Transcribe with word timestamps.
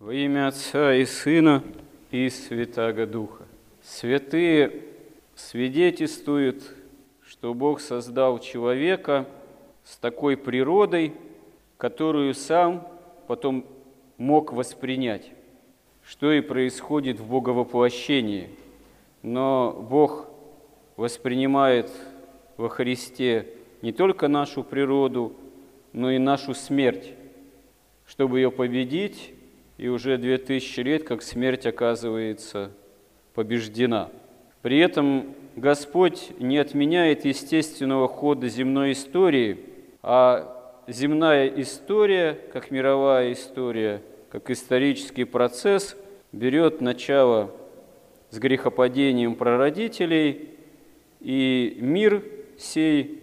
Во 0.00 0.14
имя 0.14 0.48
Отца 0.48 0.94
и 0.94 1.04
Сына 1.04 1.62
и 2.10 2.30
Святаго 2.30 3.06
Духа. 3.06 3.44
Святые 3.82 4.82
свидетельствуют, 5.34 6.62
что 7.22 7.52
Бог 7.52 7.82
создал 7.82 8.38
человека 8.38 9.26
с 9.84 9.98
такой 9.98 10.38
природой, 10.38 11.12
которую 11.76 12.32
сам 12.32 12.88
потом 13.26 13.66
мог 14.16 14.54
воспринять, 14.54 15.32
что 16.02 16.32
и 16.32 16.40
происходит 16.40 17.20
в 17.20 17.28
Боговоплощении. 17.28 18.48
Но 19.20 19.86
Бог 19.90 20.30
воспринимает 20.96 21.90
во 22.56 22.70
Христе 22.70 23.48
не 23.82 23.92
только 23.92 24.28
нашу 24.28 24.64
природу, 24.64 25.34
но 25.92 26.10
и 26.10 26.16
нашу 26.16 26.54
смерть, 26.54 27.12
чтобы 28.06 28.38
ее 28.38 28.50
победить, 28.50 29.34
и 29.80 29.88
уже 29.88 30.18
две 30.18 30.36
тысячи 30.36 30.80
лет, 30.80 31.04
как 31.04 31.22
смерть 31.22 31.64
оказывается 31.64 32.70
побеждена. 33.32 34.10
При 34.60 34.78
этом 34.78 35.34
Господь 35.56 36.32
не 36.38 36.58
отменяет 36.58 37.24
естественного 37.24 38.06
хода 38.06 38.46
земной 38.50 38.92
истории, 38.92 39.60
а 40.02 40.82
земная 40.86 41.48
история, 41.48 42.38
как 42.52 42.70
мировая 42.70 43.32
история, 43.32 44.02
как 44.28 44.50
исторический 44.50 45.24
процесс, 45.24 45.96
берет 46.30 46.82
начало 46.82 47.50
с 48.28 48.38
грехопадением 48.38 49.34
прародителей, 49.34 50.50
и 51.20 51.78
мир 51.80 52.22
сей 52.58 53.22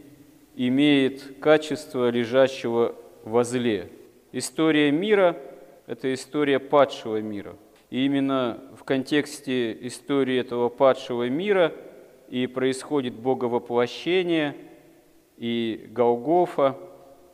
имеет 0.56 1.38
качество 1.40 2.10
лежащего 2.10 2.96
во 3.24 3.44
зле. 3.44 3.90
История 4.32 4.90
мира– 4.90 5.38
это 5.88 6.14
история 6.14 6.60
падшего 6.60 7.20
мира. 7.22 7.56
И 7.90 8.06
именно 8.06 8.62
в 8.78 8.84
контексте 8.84 9.76
истории 9.88 10.38
этого 10.38 10.70
падшего 10.70 11.28
мира 11.28 11.74
и 12.30 12.46
происходит 12.46 13.16
боговоплощение, 13.16 14.56
и 15.38 15.88
Голгофа, 15.90 16.78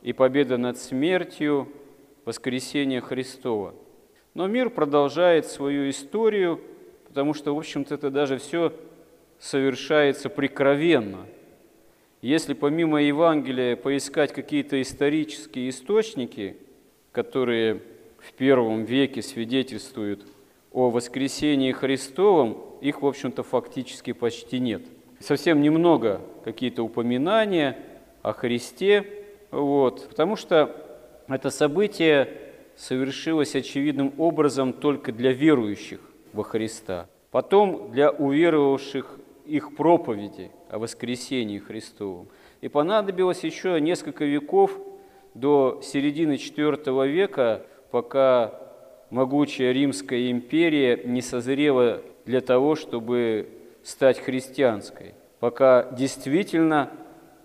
и 0.00 0.14
победа 0.14 0.56
над 0.56 0.78
смертью, 0.78 1.68
воскресение 2.24 3.02
Христова. 3.02 3.74
Но 4.32 4.46
мир 4.46 4.70
продолжает 4.70 5.46
свою 5.46 5.90
историю, 5.90 6.60
потому 7.06 7.34
что, 7.34 7.54
в 7.54 7.58
общем-то, 7.58 7.94
это 7.94 8.10
даже 8.10 8.38
все 8.38 8.72
совершается 9.38 10.30
прикровенно– 10.30 11.26
если 12.24 12.54
помимо 12.54 13.02
Евангелия 13.02 13.76
поискать 13.76 14.32
какие-то 14.32 14.80
исторические 14.80 15.68
источники, 15.68 16.56
которые 17.12 17.82
в 18.26 18.32
первом 18.32 18.84
веке 18.84 19.22
свидетельствуют 19.22 20.26
о 20.72 20.90
воскресении 20.90 21.72
Христовом, 21.72 22.58
их, 22.80 23.02
в 23.02 23.06
общем-то, 23.06 23.42
фактически 23.42 24.12
почти 24.12 24.58
нет. 24.58 24.82
Совсем 25.20 25.60
немного 25.60 26.20
какие-то 26.44 26.82
упоминания 26.82 27.78
о 28.22 28.32
Христе, 28.32 29.24
вот, 29.50 30.08
потому 30.08 30.36
что 30.36 30.74
это 31.28 31.50
событие 31.50 32.28
совершилось 32.76 33.54
очевидным 33.54 34.12
образом 34.18 34.72
только 34.72 35.12
для 35.12 35.32
верующих 35.32 36.00
во 36.32 36.42
Христа. 36.42 37.08
Потом 37.30 37.90
для 37.92 38.10
уверовавших 38.10 39.18
их 39.46 39.76
проповеди 39.76 40.50
о 40.68 40.78
воскресении 40.78 41.58
Христовом. 41.58 42.28
И 42.60 42.68
понадобилось 42.68 43.44
еще 43.44 43.80
несколько 43.80 44.24
веков 44.24 44.78
до 45.34 45.80
середины 45.82 46.32
IV 46.32 47.08
века, 47.08 47.66
пока 47.94 48.50
могучая 49.10 49.70
Римская 49.70 50.32
империя 50.32 51.00
не 51.04 51.22
созрела 51.22 52.02
для 52.24 52.40
того, 52.40 52.74
чтобы 52.74 53.48
стать 53.84 54.18
христианской, 54.18 55.14
пока 55.38 55.88
действительно 55.92 56.90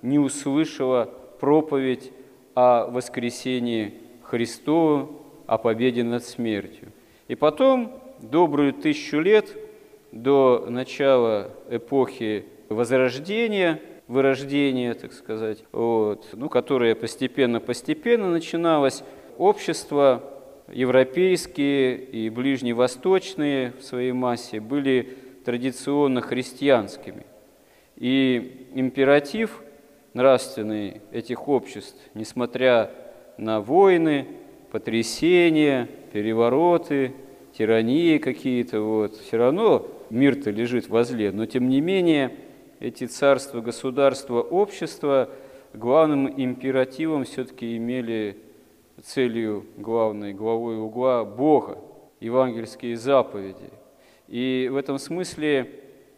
не 0.01 0.17
услышала 0.17 1.07
проповедь 1.39 2.11
о 2.55 2.87
воскресении 2.87 3.93
Христову, 4.23 5.21
о 5.45 5.59
победе 5.59 6.03
над 6.03 6.25
смертью. 6.25 6.93
И 7.27 7.35
потом, 7.35 8.01
добрую 8.19 8.73
тысячу 8.73 9.19
лет– 9.19 9.55
до 10.11 10.65
начала 10.67 11.51
эпохи 11.69 12.45
Возрождения, 12.69 13.79
вырождения, 14.07 14.95
так 14.95 15.13
сказать, 15.13 15.63
вот, 15.71 16.25
ну, 16.33 16.49
которое 16.49 16.95
постепенно-постепенно 16.95 18.31
начиналось, 18.31 19.03
общества 19.37 20.23
европейские 20.71 21.97
и 21.97 22.29
ближневосточные 22.29 23.73
в 23.79 23.83
своей 23.83 24.11
массе 24.11 24.59
были 24.59 25.17
традиционно 25.45 26.21
христианскими. 26.21 27.25
И 27.95 28.67
императив 28.73 29.61
нравственный 30.13 31.01
этих 31.11 31.47
обществ, 31.47 31.97
несмотря 32.13 32.91
на 33.37 33.61
войны, 33.61 34.27
потрясения, 34.71 35.87
перевороты, 36.13 37.13
тирании 37.57 38.17
какие-то, 38.17 38.81
вот, 38.81 39.15
все 39.17 39.37
равно 39.37 39.87
мир-то 40.09 40.51
лежит 40.51 40.89
возле, 40.89 41.31
но 41.31 41.45
тем 41.45 41.67
не 41.69 41.81
менее 41.81 42.35
эти 42.79 43.05
царства, 43.05 43.61
государства, 43.61 44.41
общества 44.41 45.29
главным 45.73 46.31
императивом 46.41 47.25
все-таки 47.25 47.77
имели 47.77 48.37
целью 49.03 49.65
главной, 49.77 50.33
главой 50.33 50.77
угла 50.77 51.23
Бога, 51.25 51.77
евангельские 52.19 52.97
заповеди. 52.97 53.69
И 54.27 54.69
в 54.71 54.75
этом 54.75 54.99
смысле 54.99 55.69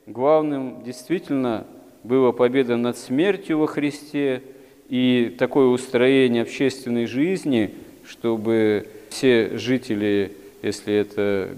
главным 0.06 0.84
действительно 0.84 1.66
была 2.04 2.32
победа 2.32 2.78
над 2.78 2.98
смертью 2.98 3.60
во 3.60 3.68
Христе 3.68 4.42
и 4.90 5.36
такое 5.38 5.68
устроение 5.68 6.42
общественной 6.42 7.06
жизни, 7.06 7.74
чтобы 8.06 8.88
все 9.10 9.58
жители, 9.58 10.36
если 10.62 10.94
это 10.94 11.50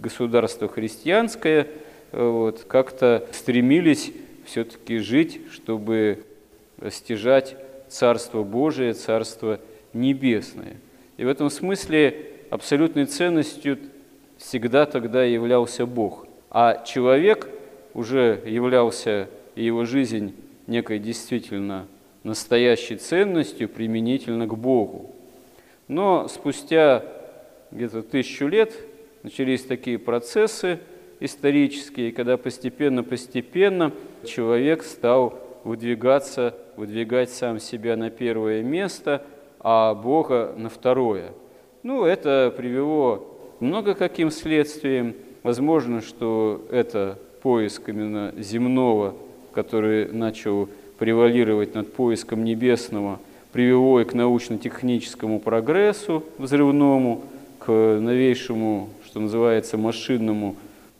государство 0.00 0.68
христианское 0.68 1.66
вот, 2.12 2.64
как-то 2.68 3.26
стремились 3.32 4.12
все-таки 4.46 4.98
жить, 4.98 5.40
чтобы 5.50 6.24
стяжать 6.90 7.56
Царство 7.88 8.42
Божие, 8.42 8.94
Царство 8.94 9.60
Небесное. 9.92 10.76
И 11.16 11.24
в 11.24 11.28
этом 11.28 11.50
смысле 11.50 12.26
абсолютной 12.50 13.06
ценностью 13.06 13.78
всегда 14.36 14.86
тогда 14.86 15.24
являлся 15.24 15.86
Бог. 15.86 16.26
А 16.50 16.82
человек 16.84 17.48
уже 17.94 18.42
являлся, 18.46 19.28
и 19.54 19.64
его 19.64 19.84
жизнь 19.84 20.34
некой 20.66 20.98
действительно 20.98 21.86
настоящей 22.22 22.96
ценностью 22.96 23.68
применительно 23.68 24.46
к 24.46 24.56
Богу. 24.56 25.14
Но 25.88 26.28
спустя 26.28 27.04
где-то 27.70 28.02
тысячу 28.02 28.46
лет 28.46 28.74
начались 29.22 29.64
такие 29.64 29.98
процессы 29.98 30.78
исторические, 31.20 32.12
когда 32.12 32.36
постепенно-постепенно 32.36 33.92
человек 34.24 34.82
стал 34.84 35.38
выдвигаться, 35.64 36.54
выдвигать 36.76 37.30
сам 37.30 37.58
себя 37.58 37.96
на 37.96 38.10
первое 38.10 38.62
место, 38.62 39.24
а 39.60 39.94
Бога 39.94 40.54
на 40.56 40.68
второе. 40.68 41.32
Ну, 41.82 42.04
это 42.04 42.52
привело 42.56 43.26
много 43.60 43.94
каким 43.94 44.30
следствиям. 44.30 45.14
Возможно, 45.42 46.00
что 46.00 46.62
это 46.70 47.18
поиск 47.42 47.88
именно 47.88 48.32
земного, 48.36 49.14
который 49.52 50.12
начал 50.12 50.68
превалировать 50.98 51.74
над 51.74 51.92
поиском 51.92 52.44
небесного, 52.44 53.20
привело 53.52 54.00
и 54.00 54.04
к 54.04 54.14
научно-техническому 54.14 55.40
прогрессу 55.40 56.24
взрывному, 56.38 57.22
к 57.58 57.70
новейшему 57.70 58.88
что 59.08 59.20
называется, 59.20 59.78
машинному 59.78 60.54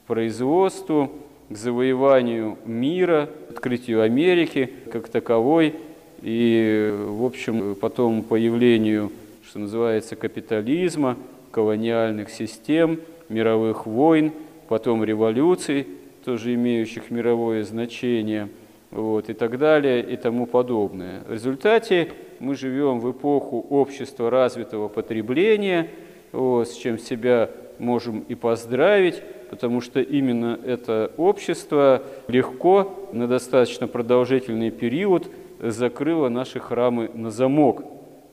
производству, 0.06 1.12
к 1.50 1.56
завоеванию 1.56 2.56
мира, 2.64 3.28
открытию 3.50 4.02
Америки 4.02 4.72
как 4.90 5.08
таковой, 5.08 5.74
и, 6.22 6.92
в 6.92 7.24
общем, 7.24 7.74
потом 7.74 8.22
появлению, 8.22 9.12
что 9.44 9.58
называется, 9.60 10.16
капитализма, 10.16 11.16
колониальных 11.50 12.30
систем, 12.30 13.00
мировых 13.28 13.86
войн, 13.86 14.32
потом 14.68 15.04
революций, 15.04 15.86
тоже 16.24 16.54
имеющих 16.54 17.10
мировое 17.10 17.64
значение, 17.64 18.48
вот, 18.90 19.30
и 19.30 19.34
так 19.34 19.58
далее, 19.58 20.02
и 20.02 20.16
тому 20.16 20.46
подобное. 20.46 21.22
В 21.26 21.32
результате 21.32 22.12
мы 22.40 22.54
живем 22.54 23.00
в 23.00 23.10
эпоху 23.10 23.64
общества 23.70 24.30
развитого 24.30 24.88
потребления, 24.88 25.88
вот, 26.32 26.68
с 26.68 26.74
чем 26.74 26.98
себя 26.98 27.50
можем 27.78 28.24
и 28.28 28.34
поздравить, 28.34 29.22
потому 29.50 29.80
что 29.80 30.00
именно 30.00 30.58
это 30.64 31.12
общество 31.16 32.02
легко 32.26 33.08
на 33.12 33.26
достаточно 33.26 33.86
продолжительный 33.86 34.70
период 34.70 35.30
закрыло 35.60 36.28
наши 36.28 36.60
храмы 36.60 37.10
на 37.14 37.30
замок 37.30 37.84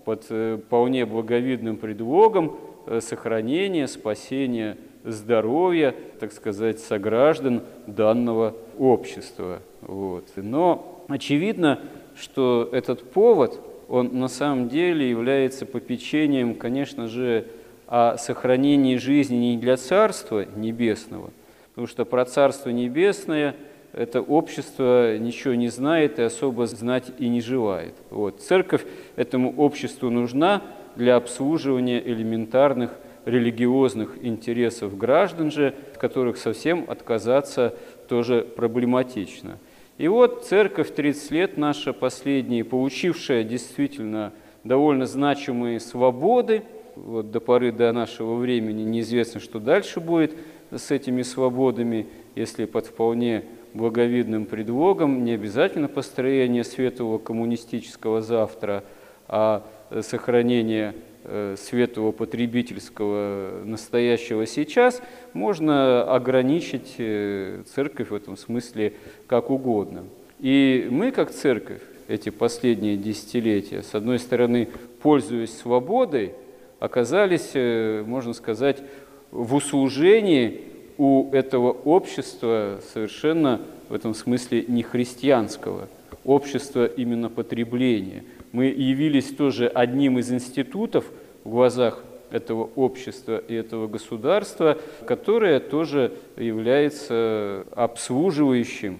под 0.05 0.25
э, 0.29 0.59
вполне 0.65 1.05
благовидным 1.05 1.77
предлогом 1.77 2.57
э, 2.85 3.01
сохранения, 3.01 3.87
спасения 3.87 4.77
здоровья, 5.03 5.95
так 6.19 6.31
сказать, 6.31 6.79
сограждан 6.79 7.63
данного 7.87 8.55
общества. 8.77 9.61
Вот. 9.81 10.25
Но 10.35 11.03
очевидно, 11.07 11.79
что 12.15 12.69
этот 12.71 13.11
повод, 13.11 13.59
он 13.87 14.19
на 14.19 14.27
самом 14.27 14.69
деле 14.69 15.09
является 15.09 15.65
попечением, 15.65 16.55
конечно 16.55 17.07
же, 17.07 17.47
о 17.87 18.17
сохранении 18.17 18.97
жизни 18.97 19.35
не 19.35 19.57
для 19.57 19.77
Царства 19.77 20.45
Небесного, 20.55 21.29
потому 21.69 21.85
что 21.85 22.03
про 22.03 22.25
Царство 22.25 22.71
Небесное 22.71 23.55
это 23.95 24.21
общество 24.21 25.17
ничего 25.17 25.55
не 25.55 25.69
знает 25.69 26.19
и 26.19 26.23
особо 26.23 26.67
знать 26.67 27.11
и 27.17 27.29
не 27.29 27.39
желает. 27.39 27.93
Вот. 28.09 28.41
Церковь 28.41 28.85
этому 29.15 29.55
обществу 29.55 30.09
нужна 30.09 30.61
для 30.97 31.15
обслуживания 31.15 32.01
элементарных 32.05 32.91
религиозных 33.23 34.23
интересов 34.23 34.97
граждан 34.97 35.49
же, 35.49 35.73
от 35.93 35.97
которых 35.97 36.37
совсем 36.37 36.85
отказаться 36.87 37.73
тоже 38.07 38.41
проблематично. 38.41 39.57
И 39.97 40.09
вот 40.09 40.45
церковь 40.45 40.93
30 40.93 41.31
лет 41.31 41.57
наша 41.57 41.93
последняя, 41.93 42.65
получившая 42.65 43.43
действительно 43.45 44.33
довольно 44.65 45.05
значимые 45.05 45.79
свободы, 45.79 46.63
вот 46.95 47.31
до 47.31 47.39
поры 47.39 47.71
до 47.71 47.91
нашего 47.93 48.35
времени 48.35 48.83
неизвестно, 48.83 49.39
что 49.39 49.59
дальше 49.59 50.01
будет 50.01 50.33
с 50.69 50.91
этими 50.91 51.21
свободами, 51.21 52.07
если 52.35 52.65
под 52.65 52.87
вполне 52.87 53.45
благовидным 53.75 54.45
предлогом, 54.45 55.23
не 55.23 55.33
обязательно 55.33 55.87
построение 55.87 56.63
светлого 56.63 57.17
коммунистического 57.17 58.21
завтра, 58.21 58.83
а 59.27 59.63
сохранение 60.01 60.95
Э, 61.27 61.55
светлого 61.57 62.11
потребительского 62.11 63.63
настоящего 63.65 64.45
сейчас, 64.45 65.01
можно 65.33 66.03
ограничить 66.03 66.93
э, 66.99 67.63
церковь 67.73 68.11
в 68.11 68.13
этом 68.13 68.37
смысле 68.37 68.93
как 69.25 69.49
угодно. 69.49 70.03
И 70.39 70.87
мы, 70.91 71.09
как 71.09 71.31
церковь, 71.31 71.81
эти 72.07 72.29
последние 72.29 72.95
десятилетия, 72.95 73.81
с 73.81 73.95
одной 73.95 74.19
стороны, 74.19 74.69
пользуясь 75.01 75.57
свободой, 75.57 76.33
оказались, 76.79 77.51
э, 77.55 78.03
можно 78.05 78.33
сказать, 78.33 78.83
в 79.31 79.55
услужении 79.55 80.61
у 80.97 81.31
этого 81.31 81.71
общества 81.71 82.79
совершенно 82.93 83.61
в 83.89 83.93
этом 83.93 84.13
смысле 84.13 84.65
не 84.67 84.83
христианского, 84.83 85.87
общества 86.23 86.85
именно 86.85 87.29
потребления– 87.29 88.23
мы 88.55 88.67
явились 88.67 89.35
тоже 89.35 89.67
одним 89.67 90.17
из 90.17 90.31
институтов 90.31 91.03
в 91.43 91.49
глазах 91.49 92.01
этого 92.31 92.69
общества 92.77 93.43
и 93.49 93.53
этого 93.53 93.87
государства, 93.87 94.77
которое 95.05 95.59
тоже 95.59 96.13
является 96.37 97.65
обслуживающим 97.75 98.97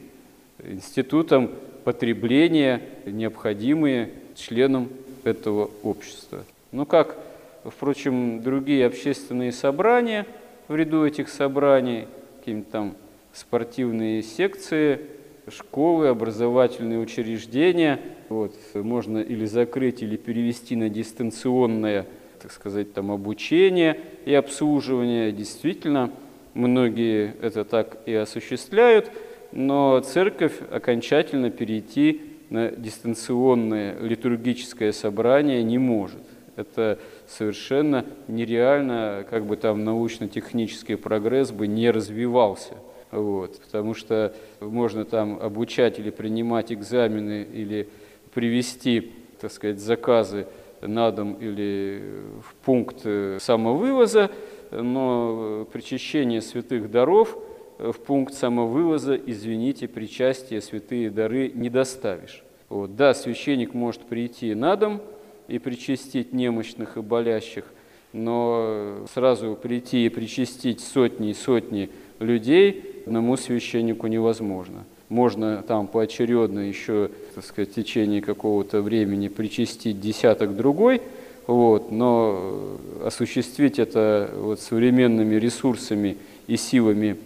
институтом 0.62 1.52
потребления, 1.86 2.82
необходимые 3.06 4.10
членам 4.36 4.90
этого 5.24 5.72
общества. 5.84 6.44
Ну, 6.74 6.86
как, 6.86 7.16
впрочем, 7.64 8.44
другие 8.44 8.86
общественные 8.86 9.54
собрания, 9.54 10.26
в 10.68 10.76
ряду 10.76 11.06
этих 11.06 11.30
собраний, 11.30 12.08
какие-нибудь 12.40 12.72
там 12.72 12.96
спортивные 13.34 14.24
секции– 14.24 15.00
школы, 15.48 16.08
образовательные 16.08 17.00
учреждения. 17.00 18.00
Вот, 18.30 18.56
можно 18.74 19.20
или 19.20 19.46
закрыть, 19.46 20.02
или 20.02 20.18
перевести 20.18 20.76
на 20.76 20.90
дистанционное, 20.90 22.08
так 22.42 22.52
сказать, 22.52 22.94
там, 22.94 23.12
обучение 23.12 24.00
и 24.26 24.34
обслуживание. 24.34 25.32
Действительно, 25.32 26.12
многие 26.54 27.36
это 27.42 27.64
так 27.64 27.98
и 28.06 28.14
осуществляют, 28.14 29.12
но 29.52 30.00
церковь 30.00 30.54
окончательно 30.72 31.50
перейти 31.50 32.22
на 32.50 32.70
дистанционное 32.70 34.00
литургическое 34.00 34.92
собрание 34.92 35.64
не 35.64 35.78
может. 35.78 36.22
Это 36.56 37.00
совершенно 37.28 38.06
нереально, 38.28 39.26
как 39.30 39.46
бы 39.46 39.58
там 39.58 39.84
научно-технический 39.84 40.96
прогресс 40.96 41.52
бы 41.52 41.68
не 41.68 41.92
развивался– 41.92 42.74
вот, 43.16 43.60
потому 43.62 43.94
что 43.94 44.34
можно 44.60 45.06
там 45.06 45.40
обучать 45.42 46.00
или 46.00 46.10
принимать 46.10 46.72
экзамены, 46.72 47.48
или 47.52 47.88
привести, 48.34 49.14
так 49.40 49.52
сказать, 49.52 49.80
заказы 49.80 50.48
на 50.82 51.12
дом 51.12 51.34
или 51.36 52.02
в 52.44 52.54
пункт 52.66 53.02
э, 53.06 53.38
самовывоза, 53.40 54.30
но 54.72 55.68
причащение 55.72 56.42
святых 56.42 56.92
даров 56.92 57.38
в 57.78 57.94
пункт 57.94 58.34
самовывоза, 58.34 59.16
извините, 59.16 59.88
причастие 59.88 60.62
святые 60.62 61.10
дары 61.10 61.52
не 61.54 61.70
доставишь. 61.70 62.44
Вот. 62.68 62.96
Да, 62.96 63.14
священник 63.14 63.74
может 63.74 64.02
прийти 64.02 64.54
на 64.54 64.76
дом 64.76 65.02
и 65.48 65.60
причастить 65.60 66.34
немощных 66.34 66.98
и 66.98 67.02
болящих, 67.02 67.66
но 68.14 69.06
сразу 69.14 69.58
прийти 69.62 70.06
и 70.06 70.10
причастить 70.10 70.80
сотни 70.80 71.32
и 71.32 71.34
сотни 71.34 71.90
людей 72.20 73.04
одному 73.06 73.38
священнику 73.38 74.08
невозможно. 74.08 74.86
Можно 75.10 75.62
там 75.62 75.88
поочередно 75.88 76.62
еще, 76.62 77.12
так 77.36 77.46
сказать, 77.46 77.70
в 77.70 77.76
течение 77.76 78.22
какого-то 78.22 78.82
времени 78.82 79.28
причастить 79.28 80.02
десяток 80.02 80.56
другой, 80.56 81.02
вот, 81.46 81.92
но 81.92 82.78
осуществить 83.04 83.78
это 83.78 84.32
вот 84.36 84.60
современными 84.60 85.36
ресурсами 85.36 86.18
и 86.48 86.58
силами 86.58 87.18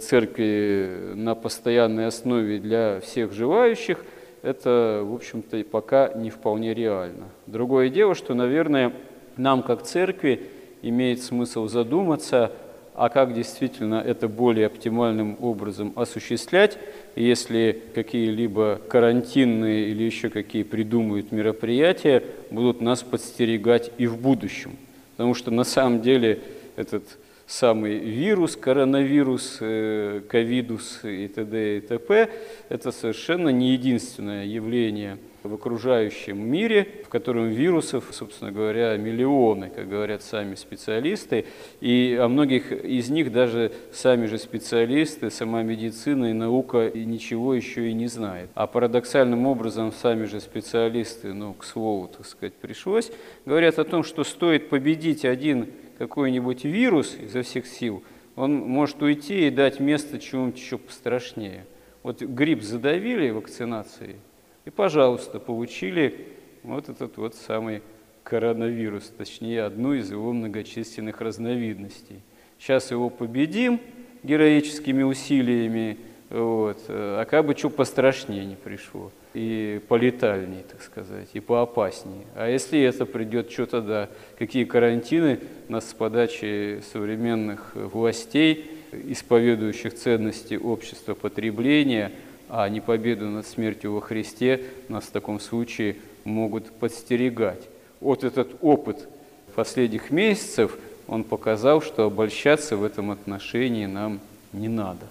церкви 0.00 1.14
на 1.14 1.34
постоянной 1.34 2.06
основе 2.06 2.58
для 2.58 3.00
всех 3.00 3.32
желающих, 3.32 4.04
это, 4.42 5.02
в 5.04 5.14
общем-то, 5.14 5.62
пока 5.70 6.12
не 6.14 6.30
вполне 6.30 6.74
реально. 6.74 7.28
Другое 7.46 7.88
дело, 7.88 8.14
что, 8.14 8.34
наверное, 8.34 8.92
нам, 9.36 9.62
как 9.62 9.82
церкви, 9.82 10.48
имеет 10.82 11.22
смысл 11.22 11.68
задуматься 11.68 12.52
а 12.94 13.08
как 13.08 13.32
действительно 13.32 13.96
это 13.96 14.28
более 14.28 14.66
оптимальным 14.66 15.36
образом 15.40 15.92
осуществлять, 15.96 16.78
если 17.16 17.82
какие-либо 17.94 18.80
карантинные 18.88 19.88
или 19.88 20.02
еще 20.02 20.28
какие 20.28 20.62
придумают 20.62 21.32
мероприятия 21.32 22.22
будут 22.50 22.80
нас 22.80 23.02
подстерегать 23.02 23.90
и 23.96 24.06
в 24.06 24.18
будущем. 24.18 24.76
Потому 25.16 25.34
что 25.34 25.50
на 25.50 25.64
самом 25.64 26.02
деле 26.02 26.40
этот 26.76 27.04
самый 27.46 27.98
вирус, 27.98 28.56
коронавирус, 28.56 29.58
э, 29.60 30.22
ковидус 30.28 31.00
и 31.04 31.28
т.д. 31.28 31.78
и 31.78 31.80
т.п. 31.80 32.30
это 32.68 32.92
совершенно 32.92 33.48
не 33.48 33.72
единственное 33.72 34.44
явление– 34.44 35.18
в 35.42 35.54
окружающем 35.54 36.38
мире, 36.38 36.86
в 37.04 37.08
котором 37.08 37.48
вирусов, 37.48 38.04
собственно 38.12 38.52
говоря, 38.52 38.96
миллионы, 38.96 39.70
как 39.74 39.88
говорят 39.88 40.22
сами 40.22 40.54
специалисты, 40.54 41.46
и 41.80 42.18
о 42.20 42.28
многих 42.28 42.72
из 42.72 43.10
них 43.10 43.32
даже 43.32 43.72
сами 43.92 44.26
же 44.26 44.38
специалисты, 44.38 45.30
сама 45.30 45.62
медицина 45.62 46.30
и 46.30 46.32
наука 46.32 46.86
и 46.86 47.04
ничего 47.04 47.54
еще 47.54 47.88
и 47.88 47.92
не 47.92 48.06
знает. 48.06 48.50
А 48.54 48.66
парадоксальным 48.66 49.46
образом 49.46 49.92
сами 49.92 50.24
же 50.26 50.40
специалисты, 50.40 51.32
ну, 51.32 51.54
к 51.54 51.64
слову, 51.64 52.08
так 52.08 52.26
сказать, 52.26 52.54
пришлось, 52.54 53.10
говорят 53.44 53.78
о 53.78 53.84
том, 53.84 54.04
что 54.04 54.24
стоит 54.24 54.68
победить 54.68 55.24
один 55.24 55.68
какой-нибудь 56.02 56.64
вирус 56.64 57.16
изо 57.16 57.42
всех 57.42 57.64
сил, 57.64 58.02
он 58.34 58.54
может 58.56 59.00
уйти 59.02 59.46
и 59.46 59.50
дать 59.50 59.78
место 59.78 60.18
чему-нибудь 60.18 60.58
еще 60.58 60.76
пострашнее. 60.76 61.64
Вот 62.02 62.20
грипп 62.20 62.62
задавили 62.62 63.30
вакцинацией, 63.30 64.16
и, 64.64 64.70
пожалуйста, 64.70 65.38
получили 65.38 66.26
вот 66.64 66.88
этот 66.88 67.18
вот 67.18 67.36
самый 67.36 67.82
коронавирус, 68.24 69.12
точнее, 69.16 69.62
одну 69.62 69.94
из 69.94 70.10
его 70.10 70.32
многочисленных 70.32 71.20
разновидностей. 71.20 72.20
Сейчас 72.58 72.90
его 72.90 73.08
победим 73.08 73.80
героическими 74.24 75.04
усилиями, 75.04 75.98
вот, 76.32 76.78
а 76.88 77.24
как 77.24 77.46
бы 77.46 77.54
что 77.56 77.70
пострашнее 77.70 78.44
не 78.44 78.56
пришло, 78.56 79.10
и 79.34 79.80
полетальнее, 79.88 80.62
так 80.62 80.82
сказать, 80.82 81.28
и 81.32 81.40
поопаснее. 81.40 82.26
А 82.34 82.48
если 82.48 82.80
это 82.80 83.06
придет 83.06 83.50
что-то, 83.50 83.80
да, 83.80 84.08
какие 84.38 84.64
карантины 84.64 85.40
нас 85.68 85.90
с 85.90 85.94
подачи 85.94 86.82
современных 86.92 87.72
властей, 87.74 88.70
исповедующих 88.92 89.94
ценности 89.94 90.54
общества 90.54 91.14
потребления– 91.14 92.12
а 92.54 92.68
не 92.68 92.82
победу 92.82 93.30
над 93.30 93.46
смертью 93.46 93.94
во 93.94 94.02
Христе 94.02 94.64
нас 94.90 95.04
в 95.04 95.10
таком 95.10 95.40
случае 95.40 95.96
могут 96.24 96.70
подстерегать. 96.70 97.66
Вот 97.98 98.24
этот 98.24 98.56
опыт 98.60 99.08
последних 99.54 100.10
месяцев, 100.10 100.76
он 101.08 101.24
показал, 101.24 101.80
что 101.80 102.04
обольщаться 102.04 102.76
в 102.76 102.84
этом 102.84 103.10
отношении 103.10 103.86
нам 103.86 104.20
не 104.52 104.68
надо. 104.68 105.06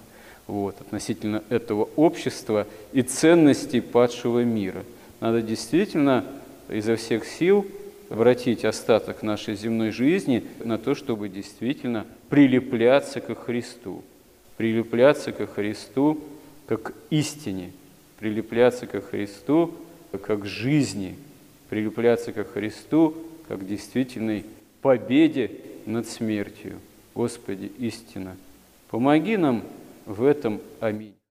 Вот, 0.52 0.78
относительно 0.82 1.42
этого 1.48 1.88
общества 1.96 2.66
и 2.92 3.00
ценностей 3.00 3.80
падшего 3.80 4.44
мира. 4.44 4.84
Надо 5.18 5.40
действительно 5.40 6.26
изо 6.68 6.96
всех 6.96 7.24
сил 7.24 7.66
обратить 8.10 8.66
остаток 8.66 9.22
нашей 9.22 9.54
земной 9.54 9.92
жизни 9.92 10.44
на 10.62 10.76
то, 10.76 10.94
чтобы 10.94 11.30
действительно 11.30 12.04
прилепляться 12.28 13.22
ко 13.22 13.34
Христу, 13.34 14.04
прилепляться 14.58 15.32
ко 15.32 15.46
Христу 15.46 16.20
как 16.66 16.92
истине, 17.08 17.72
прилепляться 18.18 18.86
ко 18.86 19.00
Христу 19.00 19.72
как 20.22 20.44
жизни, 20.44 21.16
прилепляться 21.70 22.34
ко 22.34 22.44
Христу 22.44 23.16
как 23.48 23.66
действительной 23.66 24.44
победе 24.82 25.50
над 25.86 26.06
смертью. 26.06 26.78
Господи, 27.14 27.72
истина, 27.78 28.36
помоги 28.90 29.38
нам 29.38 29.62
в 30.06 30.24
этом. 30.24 30.60
Аминь. 30.80 31.21